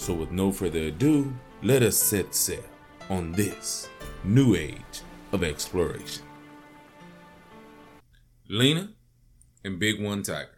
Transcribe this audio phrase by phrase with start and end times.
[0.00, 1.30] So, with no further ado,
[1.62, 2.64] let us set sail
[3.10, 3.90] on this
[4.24, 6.24] new age of exploration.
[8.48, 8.94] Lena
[9.62, 10.48] and Big One Tiger.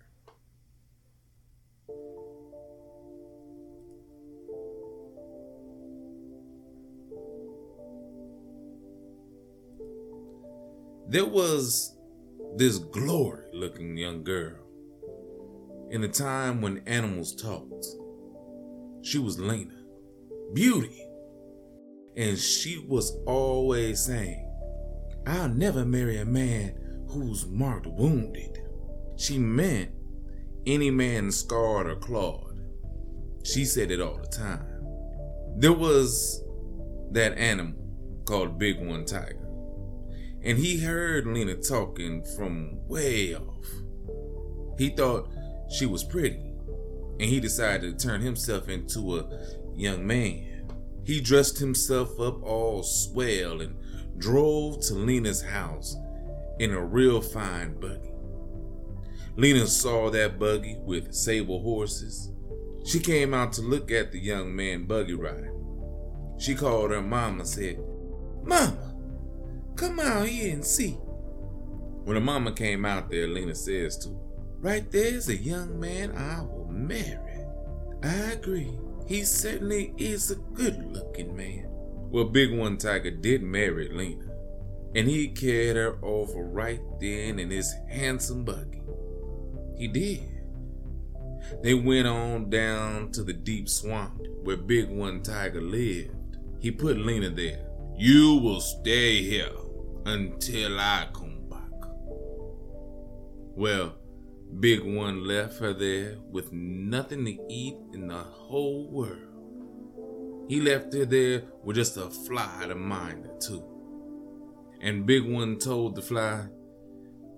[11.08, 11.96] There was
[12.54, 14.60] this glory looking young girl
[15.90, 18.01] in a time when animals talked.
[19.02, 19.74] She was Lena,
[20.54, 21.06] beauty,
[22.16, 24.48] and she was always saying,
[25.26, 28.58] I'll never marry a man who's marked wounded.
[29.16, 29.90] She meant
[30.66, 32.60] any man scarred or clawed.
[33.44, 34.66] She said it all the time.
[35.56, 36.44] There was
[37.10, 37.78] that animal
[38.24, 39.42] called Big One Tiger
[40.44, 43.66] and he heard Lena talking from way off.
[44.76, 45.30] He thought
[45.70, 46.51] she was pretty,
[47.22, 49.28] and he decided to turn himself into a
[49.76, 50.68] young man.
[51.04, 53.76] He dressed himself up all swell and
[54.18, 55.96] drove to Lena's house
[56.58, 58.10] in a real fine buggy.
[59.36, 62.32] Lena saw that buggy with sable horses.
[62.84, 65.52] She came out to look at the young man buggy ride.
[66.38, 67.78] She called her mama and said,
[68.42, 68.96] Mama,
[69.76, 70.98] Come out here and see.
[72.04, 74.16] When the mama came out there, Lena says to her,
[74.58, 77.44] Right there's a young man I will marry.
[78.02, 78.78] I agree.
[79.06, 81.66] He certainly is a good looking man.
[82.10, 84.30] Well, Big One Tiger did marry Lena,
[84.94, 88.82] and he carried her over right then in his handsome buggy.
[89.76, 90.28] He did.
[91.62, 96.36] They went on down to the deep swamp where Big One Tiger lived.
[96.60, 97.66] He put Lena there.
[97.96, 99.50] You will stay here
[100.06, 101.88] until I come back.
[103.54, 103.94] Well,
[104.60, 109.32] Big One left her there with nothing to eat in the whole world.
[110.48, 113.64] He left her there with just a fly to mind her too.
[114.80, 116.46] And Big One told the fly,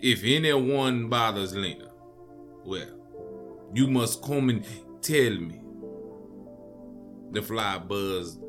[0.00, 1.90] if anyone bothers Lena,
[2.64, 2.98] well,
[3.72, 4.64] you must come and
[5.00, 5.60] tell me.
[7.30, 8.40] The fly buzzed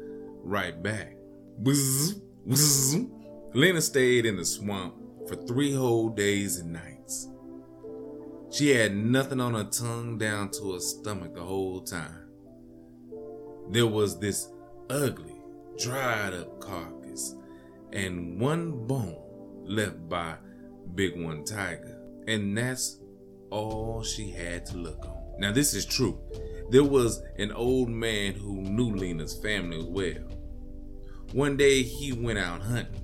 [0.44, 1.16] right back.
[1.62, 3.10] Bzz, bzz,
[3.54, 4.96] Lena stayed in the swamp
[5.28, 6.95] for three whole days and nights.
[8.56, 12.30] She had nothing on her tongue down to her stomach the whole time.
[13.70, 14.48] There was this
[14.90, 15.42] ugly,
[15.78, 17.36] dried up carcass
[17.92, 19.18] and one bone
[19.66, 20.36] left by
[20.94, 22.00] Big One Tiger,
[22.30, 23.02] and that's
[23.50, 25.34] all she had to look on.
[25.38, 26.18] Now, this is true.
[26.70, 30.32] There was an old man who knew Lena's family well.
[31.34, 33.02] One day he went out hunting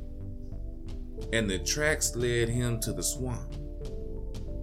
[1.34, 3.54] and the tracks led him to the swamp.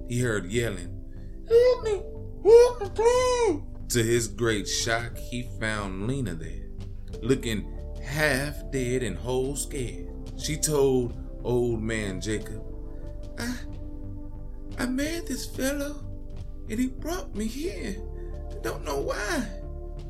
[0.09, 1.05] He heard yelling,
[1.49, 2.03] Help me!
[2.45, 3.61] Help me, please!
[3.91, 6.69] To his great shock, he found Lena there,
[7.23, 7.71] looking
[8.03, 10.09] half dead and whole scared.
[10.39, 12.63] She told old man Jacob,
[13.39, 13.55] I,
[14.79, 16.05] I married this fellow,
[16.71, 17.97] and he brought me here.
[18.51, 19.47] I don't know why.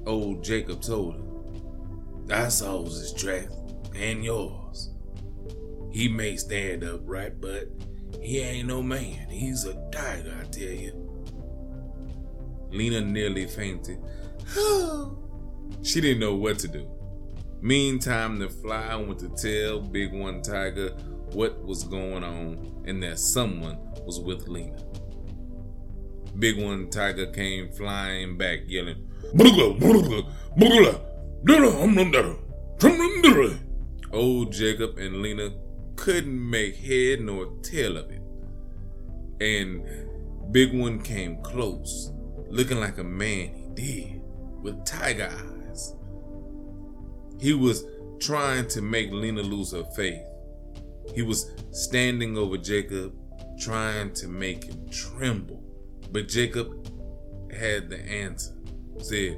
[0.07, 3.55] Old Jacob told her, I saw his tracks
[3.95, 4.91] and yours.
[5.91, 7.69] He may stand upright, but
[8.21, 9.29] he ain't no man.
[9.31, 11.09] He's a tiger, I tell you.
[12.71, 13.99] Lena nearly fainted.
[15.83, 16.91] she didn't know what to do.
[17.61, 20.91] Meantime, the fly went to tell Big One Tiger
[21.33, 24.79] what was going on and that someone was with Lena.
[26.39, 29.09] Big One Tiger came flying back, yelling,
[34.13, 35.51] Old Jacob and Lena
[35.99, 38.23] couldn't make head nor tail of it.
[39.41, 39.85] And
[40.53, 42.13] Big One came close,
[42.49, 44.23] looking like a man he did,
[44.63, 45.95] with tiger eyes.
[47.41, 47.85] He was
[48.21, 50.23] trying to make Lena lose her faith.
[51.15, 53.13] He was standing over Jacob,
[53.59, 55.63] trying to make him tremble.
[56.13, 56.87] But Jacob
[57.53, 58.55] had the answer.
[58.99, 59.37] Said,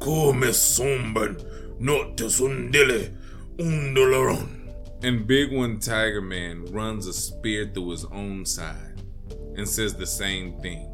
[0.00, 3.16] Come somban, not to sundele,
[3.58, 4.63] undularon
[5.04, 9.02] and Big One Tiger Man runs a spear through his own side
[9.54, 10.90] and says the same thing.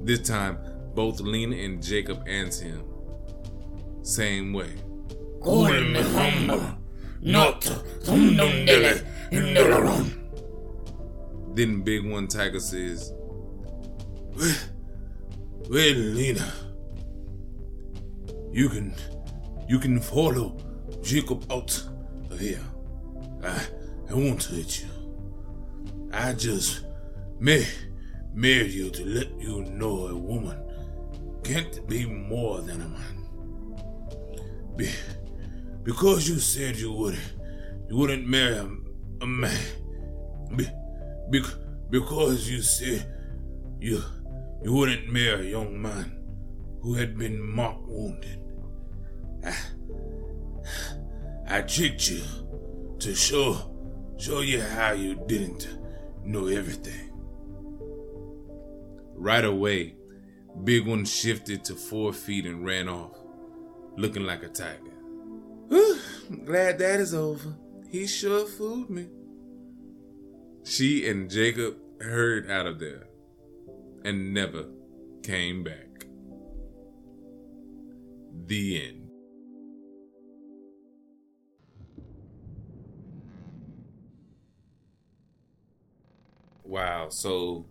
[0.00, 0.58] This time,
[0.94, 2.84] both Lena and Jacob answer him.
[4.02, 4.74] same way.
[5.40, 6.76] Kolme homma,
[7.22, 7.62] not
[8.04, 10.12] hundondele indelaron.
[11.56, 13.14] Then Big One Tiger says,
[14.36, 14.54] Well,
[15.70, 16.52] well, Lena,
[18.52, 18.94] you can,
[19.66, 20.58] you can follow
[21.00, 21.82] Jacob out
[22.30, 22.60] of here.
[23.42, 23.66] I,
[24.10, 24.88] I won't hurt you.
[26.12, 26.84] I just
[27.40, 27.66] may
[28.34, 30.58] marry you to let you know a woman
[31.42, 33.76] can't be more than a man.
[34.76, 34.90] Be,
[35.82, 37.18] because you said you would,
[37.88, 38.70] you wouldn't marry a,
[39.22, 39.60] a man.
[40.54, 40.68] Be,
[41.30, 41.42] be,
[41.90, 43.06] because you said
[43.80, 44.02] you
[44.62, 46.22] you wouldn't marry a young man
[46.80, 48.40] who had been mark wounded.
[49.44, 49.56] I,
[51.48, 52.22] I tricked you
[53.02, 53.56] to show
[54.16, 55.66] show you how you didn't
[56.24, 57.10] know everything.
[59.16, 59.96] Right away,
[60.62, 63.18] Big One shifted to four feet and ran off,
[63.96, 64.94] looking like a tiger.
[65.68, 65.98] Whew,
[66.44, 67.56] glad that is over.
[67.90, 69.08] He sure fooled me.
[70.62, 73.08] She and Jacob hurried out of there
[74.04, 74.66] and never
[75.24, 76.06] came back.
[78.46, 79.01] The end.
[86.64, 87.64] Wow, so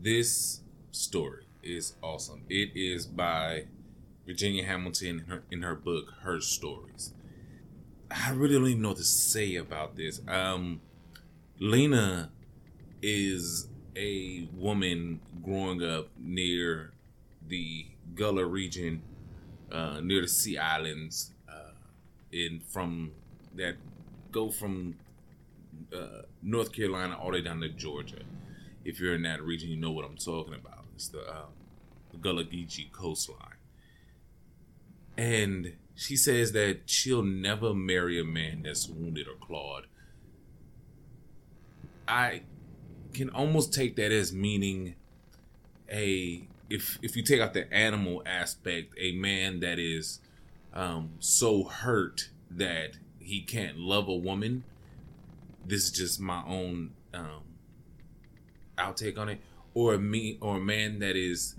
[0.00, 0.60] this
[0.92, 2.42] story is awesome.
[2.48, 3.64] It is by
[4.24, 7.12] Virginia Hamilton in her, in her book Her Stories.
[8.10, 10.20] I really don't even know what to say about this.
[10.28, 10.80] Um,
[11.58, 12.30] Lena
[13.02, 16.92] is a woman growing up near
[17.46, 19.02] the Gullah region,
[19.72, 21.72] uh, near the Sea Islands, uh,
[22.32, 23.12] in from
[23.56, 23.74] that
[24.30, 24.96] go from
[25.94, 28.22] uh, North Carolina all the way down to Georgia.
[28.84, 30.84] If you're in that region, you know what I'm talking about.
[30.94, 31.52] It's the, um,
[32.20, 33.56] Gullah Geechee coastline.
[35.16, 39.86] And she says that she'll never marry a man that's wounded or clawed.
[42.08, 42.42] I
[43.12, 44.94] can almost take that as meaning
[45.90, 50.20] a if if you take out the animal aspect, a man that is
[50.72, 54.64] um, so hurt that he can't love a woman.
[55.64, 57.42] This is just my own um,
[58.78, 59.40] outtake on it,
[59.74, 61.54] or a me or a man that is,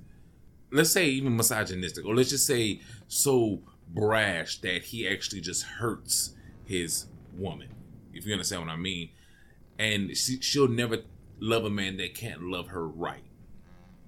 [0.71, 6.33] let's say even misogynistic, or let's just say so brash that he actually just hurts
[6.65, 7.05] his
[7.37, 7.69] woman.
[8.13, 9.09] If you understand what I mean,
[9.79, 10.99] and she, she'll never
[11.39, 13.23] love a man that can't love her right,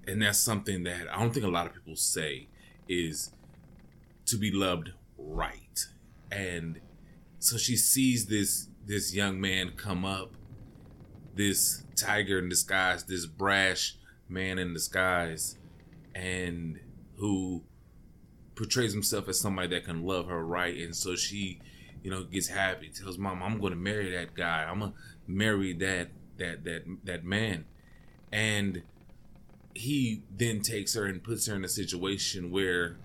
[0.06, 2.48] and that's something that I don't think a lot of people say
[2.88, 3.30] is
[4.26, 5.86] to be loved right,
[6.30, 6.80] and
[7.38, 10.32] so she sees this this young man come up,
[11.34, 13.96] this tiger in disguise, this brash
[14.28, 15.58] man in disguise,
[16.14, 16.80] and
[17.16, 17.62] who
[18.54, 21.60] portrays himself as somebody that can love her right, and so she,
[22.02, 22.88] you know, gets happy.
[22.88, 24.64] Tells mom, "I'm to marry that guy.
[24.64, 24.94] I'm gonna
[25.26, 27.64] marry that that that that man,"
[28.30, 28.82] and
[29.74, 32.96] he then takes her and puts her in a situation where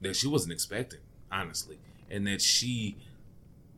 [0.00, 1.00] that she wasn't expecting,
[1.30, 1.78] honestly,
[2.10, 2.96] and that she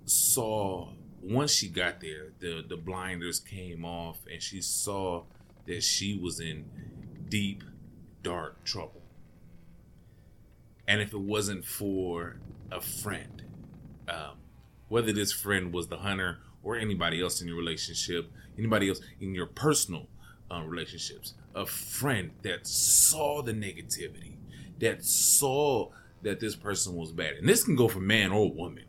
[0.07, 0.89] saw
[1.23, 5.25] once she got there, the the blinders came off, and she saw
[5.67, 6.65] that she was in
[7.29, 7.65] deep,
[8.23, 9.03] dark trouble.
[10.87, 12.37] And if it wasn't for
[12.71, 13.43] a friend,
[14.09, 14.37] um,
[14.89, 19.35] whether this friend was the hunter or anybody else in your relationship, anybody else in
[19.35, 20.09] your personal
[20.51, 24.37] uh, relationships, a friend that saw the negativity,
[24.79, 25.91] that saw
[26.23, 28.86] that this person was bad, and this can go for man or woman.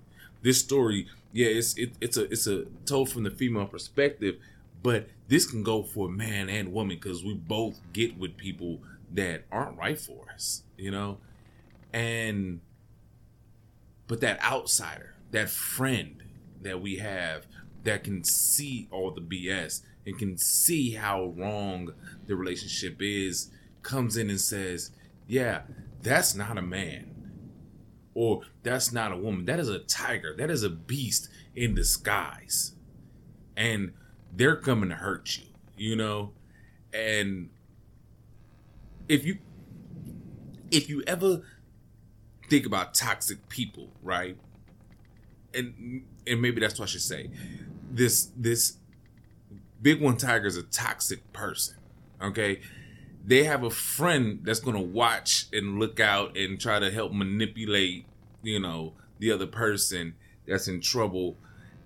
[0.47, 4.37] This story, yeah, it's it, it's a it's a told from the female perspective,
[4.81, 8.79] but this can go for man and woman because we both get with people
[9.13, 11.17] that aren't right for us, you know?
[11.91, 12.61] And
[14.07, 16.23] but that outsider that friend
[16.61, 17.45] that we have
[17.83, 21.93] that can see all the bs and can see how wrong
[22.25, 23.51] the relationship is
[23.83, 24.91] comes in and says
[25.27, 25.63] yeah
[26.01, 27.16] that's not a man
[28.17, 32.73] or that's not a woman that is a tiger that is a beast in disguise
[33.55, 33.93] and
[34.35, 35.45] they're coming to hurt you
[35.77, 36.31] you know
[36.93, 37.49] and
[39.07, 39.37] if you
[40.71, 41.41] if you ever
[42.49, 44.37] think about toxic people, right?
[45.53, 47.29] And and maybe that's what I should say.
[47.91, 48.77] This this
[49.81, 51.75] big one tiger is a toxic person.
[52.21, 52.61] Okay.
[53.27, 58.05] They have a friend that's gonna watch and look out and try to help manipulate,
[58.41, 60.15] you know, the other person
[60.47, 61.37] that's in trouble.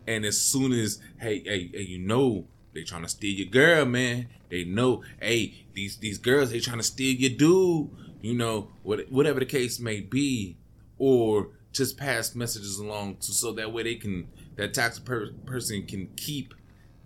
[0.08, 3.86] And as soon as hey, hey, hey you know they trying to steal your girl,
[3.86, 4.30] man.
[4.50, 7.90] They know, hey, these these girls they trying to steal your dude
[8.22, 10.58] you know, what, whatever the case may be,
[10.98, 15.86] or just pass messages along to, so that way they can that toxic per- person
[15.86, 16.54] can keep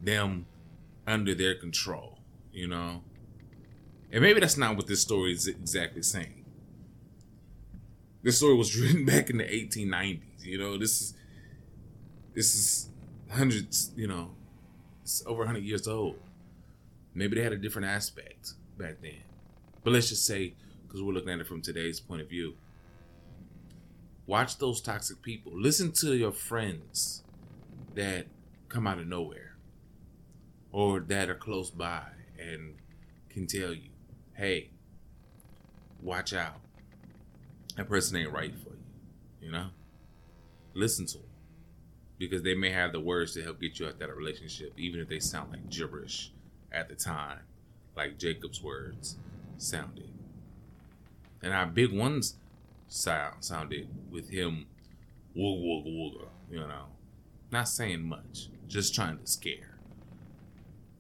[0.01, 0.45] them
[1.07, 2.19] under their control,
[2.51, 3.01] you know.
[4.12, 6.45] And maybe that's not what this story is exactly saying.
[8.24, 10.43] This story was written back in the 1890s.
[10.43, 11.13] You know, this is
[12.33, 12.89] this is
[13.29, 13.91] hundreds.
[13.95, 14.31] You know,
[15.03, 16.19] it's over 100 years old.
[17.13, 19.24] Maybe they had a different aspect back then.
[19.83, 22.55] But let's just say, because we're looking at it from today's point of view,
[24.25, 25.53] watch those toxic people.
[25.55, 27.24] Listen to your friends
[27.93, 28.27] that
[28.67, 29.55] come out of nowhere
[30.71, 32.01] or that are close by
[32.38, 32.75] and
[33.29, 33.89] can tell you,
[34.35, 34.69] hey,
[36.01, 36.59] watch out.
[37.77, 39.47] That person ain't right for you.
[39.47, 39.67] You know?
[40.73, 41.27] Listen to them.
[42.17, 45.09] Because they may have the words to help get you out that relationship, even if
[45.09, 46.31] they sound like gibberish
[46.71, 47.39] at the time,
[47.95, 49.17] like Jacob's words
[49.57, 50.09] sounded.
[51.41, 52.35] And our big ones
[52.87, 54.65] sound sounded with him
[55.35, 56.85] wooga wooga wooga, you know.
[57.51, 59.77] Not saying much, just trying to scare.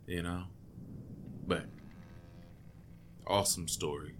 [0.05, 0.43] You know?
[1.47, 1.65] But
[3.27, 4.15] awesome story.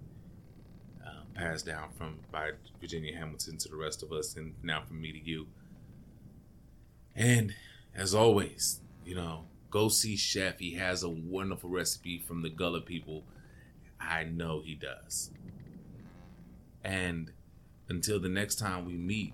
[1.05, 5.01] Uh, passed down from by Virginia Hamilton to the rest of us and now from
[5.01, 5.47] me to you.
[7.15, 7.53] And
[7.95, 10.59] as always, you know, go see Chef.
[10.59, 13.23] He has a wonderful recipe from the Gullah people.
[13.99, 15.31] I know he does.
[16.83, 17.31] And
[17.89, 19.33] until the next time we meet,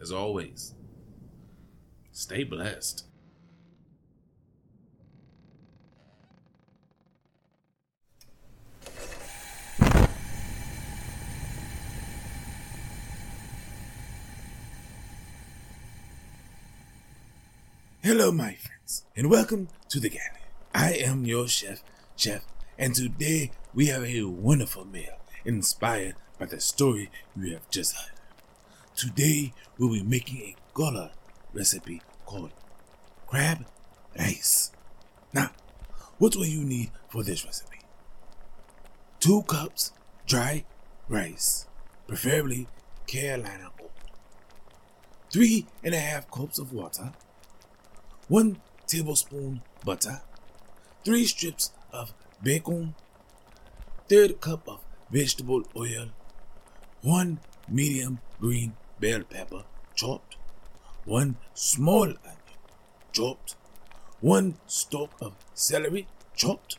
[0.00, 0.74] as always,
[2.12, 3.04] stay blessed.
[18.08, 20.40] Hello, my friends, and welcome to the galley.
[20.74, 21.82] I am your chef,
[22.16, 22.42] Chef,
[22.78, 28.18] and today we have a wonderful meal inspired by the story you have just heard.
[28.96, 31.12] Today we'll be making a Gullah
[31.52, 32.52] recipe called
[33.26, 33.66] crab
[34.18, 34.72] rice.
[35.34, 35.50] Now,
[36.16, 37.80] what will you need for this recipe?
[39.20, 39.92] Two cups
[40.26, 40.64] dry
[41.10, 41.66] rice,
[42.06, 42.68] preferably
[43.06, 43.90] Carolina oat.
[45.30, 47.12] Three and a half cups of water.
[48.28, 50.20] One tablespoon butter.
[51.02, 52.94] Three strips of bacon.
[54.06, 54.80] Third cup of
[55.10, 56.08] vegetable oil.
[57.00, 60.36] One medium green bell pepper chopped.
[61.06, 62.58] One small onion
[63.12, 63.56] chopped.
[64.20, 66.06] One stalk of celery
[66.36, 66.78] chopped.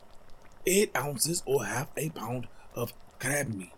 [0.67, 3.73] Eight ounces or half a pound of crab meat.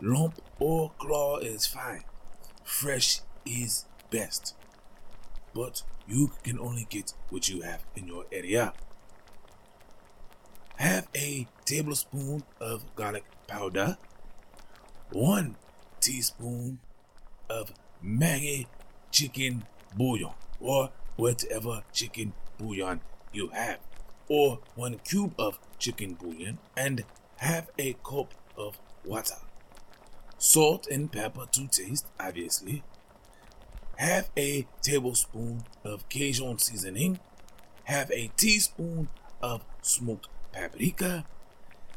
[0.00, 2.04] Lump or claw is fine.
[2.62, 4.54] Fresh is best.
[5.52, 8.72] But you can only get what you have in your area.
[10.76, 13.96] Half a tablespoon of garlic powder.
[15.12, 15.56] One
[16.00, 16.80] teaspoon
[17.48, 17.72] of
[18.04, 18.66] Maggi
[19.10, 19.64] chicken
[19.96, 23.00] bouillon or whatever chicken bouillon
[23.32, 23.78] you have.
[24.28, 27.04] Or one cube of chicken bouillon and
[27.36, 29.36] half a cup of water.
[30.38, 32.82] Salt and pepper to taste, obviously.
[34.00, 37.20] Half a tablespoon of Cajun seasoning.
[37.84, 39.10] Half a teaspoon
[39.42, 41.26] of smoked paprika.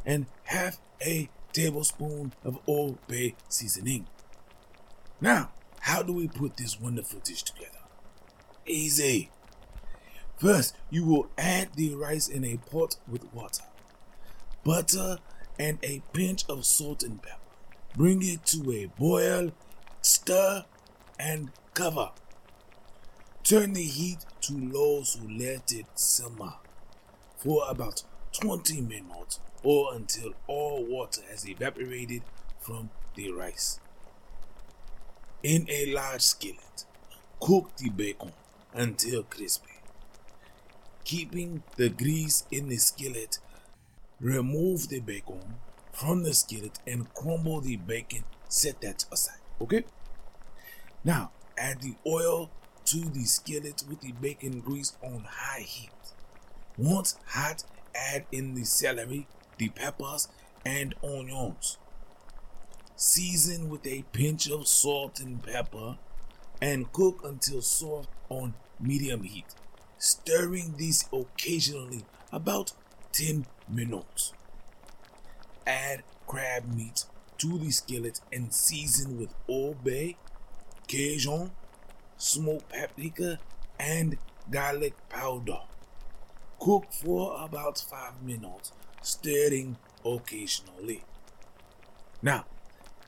[0.06, 4.08] And half a tablespoon of Old Bay seasoning.
[5.22, 7.80] Now, how do we put this wonderful dish together?
[8.66, 9.30] Easy.
[10.36, 13.64] First, you will add the rice in a pot with water,
[14.66, 15.20] butter,
[15.58, 17.38] and a pinch of salt and pepper.
[17.96, 19.54] Bring it to a boil,
[20.02, 20.66] stir,
[21.24, 22.12] and cover.
[23.44, 26.54] Turn the heat to low so let it simmer
[27.38, 28.04] for about
[28.34, 32.24] 20 minutes or until all water has evaporated
[32.60, 33.80] from the rice.
[35.42, 36.86] In a large skillet,
[37.40, 38.34] cook the bacon
[38.74, 39.70] until crispy.
[41.04, 43.40] Keeping the grease in the skillet,
[44.20, 45.56] remove the bacon
[45.92, 48.24] from the skillet and crumble the bacon.
[48.48, 49.84] Set that aside, okay?
[51.04, 52.50] Now, add the oil
[52.86, 55.90] to the skillet with the bacon grease on high heat.
[56.78, 60.30] Once hot, add in the celery, the peppers,
[60.66, 61.78] and onions.
[62.96, 65.98] Season with a pinch of salt and pepper
[66.62, 69.46] and cook until soft on medium heat,
[69.98, 72.72] stirring this occasionally about
[73.12, 74.34] 10 minutes.
[75.68, 77.06] Add crab meat
[77.40, 80.16] to the skillet and season with Old Bay,
[80.88, 81.52] Cajun,
[82.18, 83.40] smoked paprika,
[83.80, 84.18] and
[84.50, 85.62] garlic powder.
[86.60, 88.72] Cook for about 5 minutes,
[89.02, 91.04] stirring occasionally.
[92.22, 92.46] Now,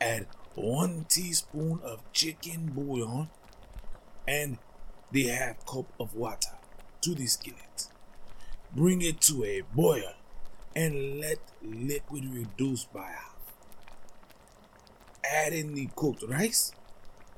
[0.02, 3.30] add one teaspoon of chicken bouillon,
[4.28, 4.58] and
[5.12, 6.58] the half cup of water
[7.02, 7.88] to the skillet.
[8.76, 10.14] Bring it to a boil
[10.76, 13.36] and let liquid reduce by half.
[15.24, 16.74] Add in the cooked rice,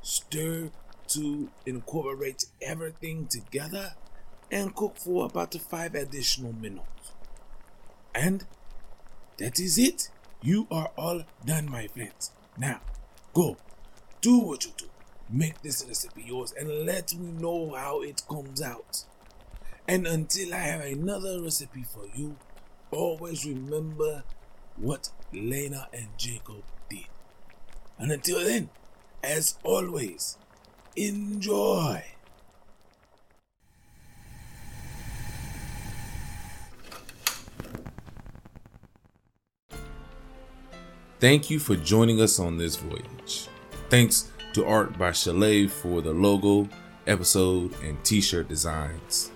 [0.07, 0.71] stir
[1.09, 3.93] to incorporate everything together,
[4.49, 7.11] and cook for about five additional minutes.
[8.15, 8.45] And
[9.37, 10.09] that is it.
[10.41, 12.31] You are all done, my friends.
[12.57, 12.79] Now,
[13.33, 13.57] go.
[14.21, 14.85] Do what you do.
[15.29, 19.03] Make this recipe yours and let me know how it comes out.
[19.87, 22.37] And until I have another recipe for you,
[22.91, 24.23] always remember
[24.77, 27.07] what Lena and Jacob did.
[27.99, 28.69] And until then,
[29.27, 30.37] as always,
[30.95, 32.01] enjoy.
[41.19, 43.49] Thank you for joining us on this voyage.
[43.89, 46.69] Thanks to Art by Chalet for the logo,
[47.05, 49.31] episode, and t shirt designs.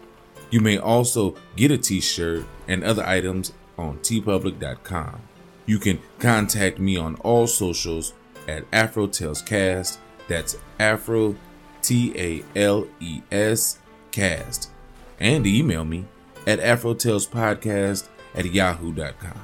[0.52, 5.22] You may also get a t shirt and other items on teepublic.com.
[5.66, 8.14] You can contact me on all socials
[8.48, 10.00] at Afro Tales Cast.
[10.28, 11.36] That's Afro
[11.82, 13.80] T A L E S
[14.12, 14.70] Cast.
[15.20, 16.06] And email me
[16.48, 19.40] at AfroTalesPodcast at yahoo.com.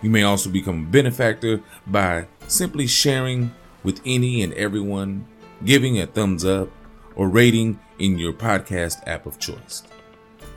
[0.00, 3.52] You may also become a benefactor by simply sharing
[3.84, 5.26] with any and everyone,
[5.64, 6.68] giving a thumbs up,
[7.14, 9.82] or rating in your podcast app of choice.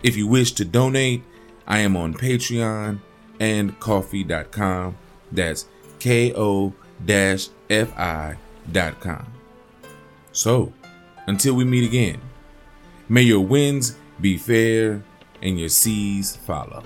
[0.02, 1.24] If you wish to donate,
[1.68, 3.00] I am on Patreon
[3.40, 4.98] and ko-fi.com.
[5.32, 5.66] That's
[6.00, 6.74] ko
[7.06, 8.38] fi.com.
[10.32, 10.74] So,
[11.28, 12.22] until we meet again,
[13.10, 15.04] may your winds be fair
[15.42, 16.84] and your seas follow.